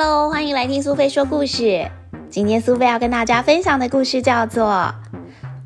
[0.00, 1.90] Hello，欢迎来听苏菲说故事。
[2.30, 4.64] 今天苏菲要跟大家分享的故事叫做《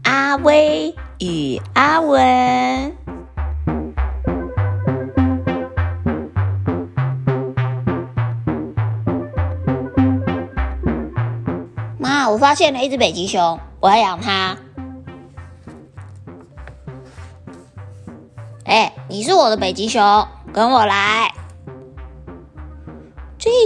[0.05, 2.19] 阿威与阿文》。
[11.99, 14.57] 妈，我发现了一只北极熊，我要养它。
[18.65, 21.32] 哎，你是我的北极熊，跟我来。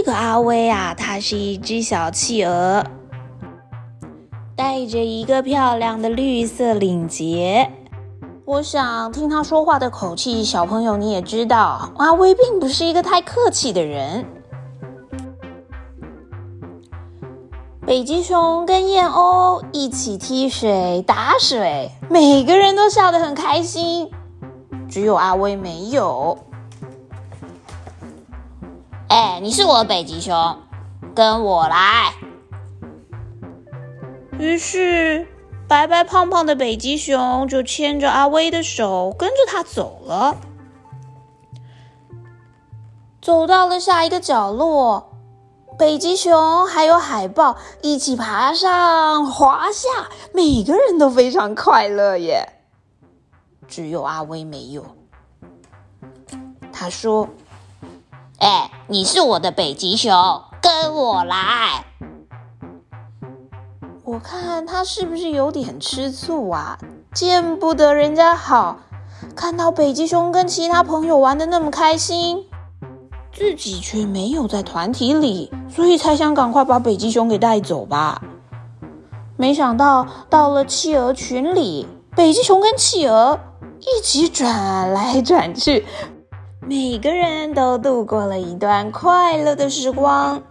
[0.07, 2.81] 这个阿威啊，它是一只小企鹅，
[4.55, 7.69] 戴着一个漂亮的绿色领结。
[8.45, 14.25] 我想听他说话的口气，小朋友你也知道，阿威并不是一个太客气的人。
[17.85, 24.09] 北极熊跟燕鸥一起踢水打水，每个人都笑得很开心，
[24.87, 26.37] 只有阿威没有。
[29.09, 30.57] 哎，你是我的北极熊，
[31.15, 32.13] 跟我来。
[34.37, 35.25] 于是，
[35.65, 40.35] 白白胖胖的北极熊就牵着阿威的手，跟着他走了。
[43.21, 45.09] 走到了下一个角落，
[45.79, 52.45] 北极熊还有海豹一起爬上滑下，每个人都非常快乐耶。
[53.69, 54.85] 只有阿威没有。
[56.73, 57.29] 他说。
[58.39, 60.13] 哎，你是我的北极熊，
[60.61, 61.85] 跟我来。
[64.03, 66.77] 我看他是不是有点吃醋啊？
[67.15, 68.77] 见不得人家好，
[69.35, 72.45] 看到北极熊跟其他朋友玩的那么开心，
[73.33, 78.21] 自己却没有在团体里，所以才想赶快把北极熊给带走吧。
[79.35, 83.39] 没想到到了企鹅群里，北极熊跟企鹅
[83.79, 85.87] 一起转来转去。
[86.69, 90.43] 每个人都度过了一段快乐的时光。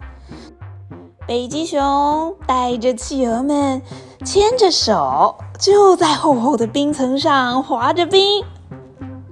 [1.28, 3.82] 北极熊带着企鹅们
[4.24, 8.42] 牵着手，就在厚厚的冰层上滑着冰。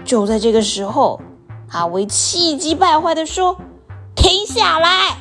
[0.05, 1.23] 就在这个时候，
[1.71, 3.57] 阿威气急败坏地说
[4.15, 5.17] ：“停下来！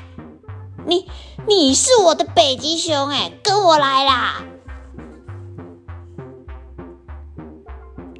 [0.85, 1.07] 你
[1.47, 4.43] 你是我的北极熊，哎，跟我来啦！”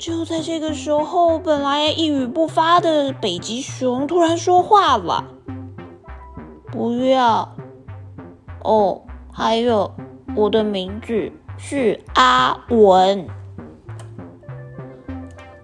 [0.03, 5.23] 就在这个时候，本来一语不发的北极熊突然说话了
[6.69, 7.55] ：“不要
[8.65, 9.93] 哦，还有
[10.35, 13.29] 我的名字是阿文。”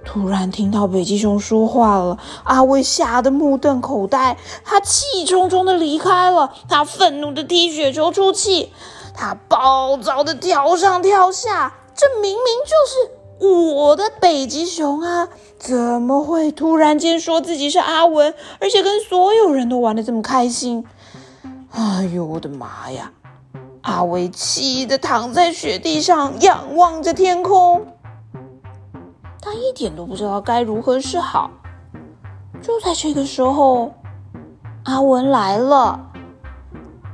[0.06, 8.72] 突然听到北极熊说话了，阿威吓得目瞪口呆，他气冲冲的离开了，他愤怒的踢雪球出气，
[9.14, 13.19] 他暴躁的跳上跳下，这明明就是。
[13.40, 20.86] 我的北极熊啊，怎么会突然间说自己是阿文，而且跟所有人都玩的这么开心？
[21.72, 23.12] 哎呦，我的妈呀！
[23.82, 27.88] 阿威气得躺在雪地上，仰望着天空。
[29.42, 31.50] 他一点都不知道该如何是好。
[32.62, 33.94] 就在这个时候，
[34.84, 36.12] 阿文来了，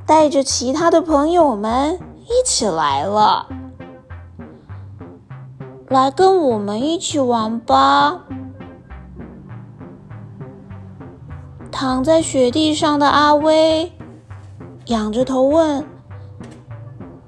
[0.08, 3.48] 带着其他的朋友们一起来了。
[5.88, 8.22] 来跟我们一起玩吧！
[11.72, 13.92] 躺在雪地上的阿威
[14.86, 15.86] 仰着头问：“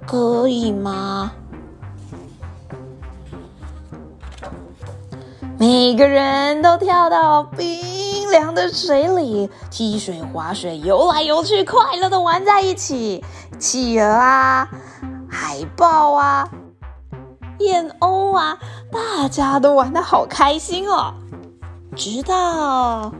[0.07, 1.33] 可以吗？”
[5.59, 13.23] 每个人都跳到冰凉的水里，踢水、划水、游来游去，快乐的玩在一起。
[13.59, 14.69] 企鹅啊，
[15.29, 16.49] 海豹啊。
[17.59, 18.57] 燕鸥啊，
[18.91, 21.13] 大家都玩的好开心哦！
[21.95, 23.11] 直到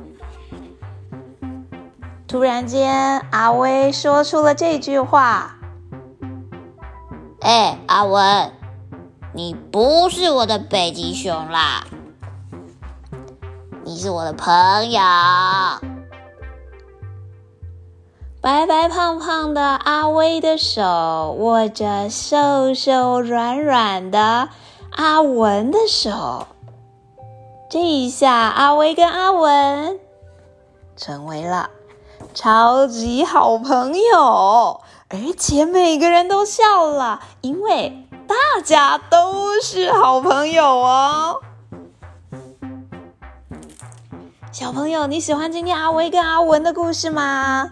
[2.28, 5.56] 突然间，阿威说出了这句话
[7.42, 8.52] ：“哎，阿文，
[9.34, 11.86] 你不是我的北极熊啦，
[13.84, 15.02] 你是我的朋友。”
[18.48, 24.48] 白白胖胖的阿威的手握着瘦瘦软软的
[24.92, 26.48] 阿文的手，
[27.70, 30.00] 这一下，阿威跟阿文
[30.96, 31.72] 成为了
[32.34, 34.80] 超级好朋友，
[35.10, 41.42] 而且每个人都笑了，因为大家都是好朋友哦。
[44.54, 47.70] 小朋友，你喜欢今天阿威跟阿文的故事吗？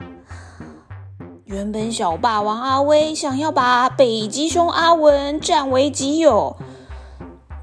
[1.45, 6.57] 原本小霸王阿威想要把北极熊阿文占为己有，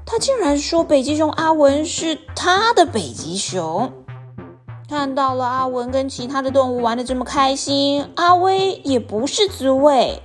[0.05, 3.91] 他竟然说北极熊阿文是他的北极熊。
[4.87, 10.21] 看到了阿文跟其他的动物玩的这么开心，阿威也不是滋味，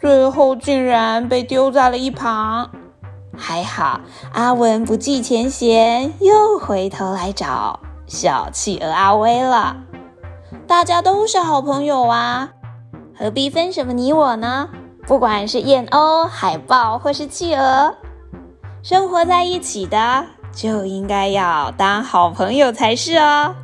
[0.00, 2.72] 最后竟然被丢在了一旁。
[3.36, 4.00] 还好
[4.32, 7.78] 阿文不计前嫌，又回头来找
[8.08, 9.84] 小企鹅阿威了。
[10.68, 12.50] 大家都是好朋友啊，
[13.18, 14.68] 何必分什么你我呢？
[15.06, 17.94] 不管是燕鸥、海豹或是企鹅，
[18.82, 23.54] 生活在一起的就应该要当好朋友才是哦。